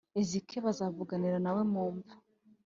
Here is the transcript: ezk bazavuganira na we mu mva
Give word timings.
ezk 0.19 0.47
bazavuganira 0.65 1.37
na 1.43 1.51
we 1.55 1.61
mu 1.71 1.83
mva 1.93 2.13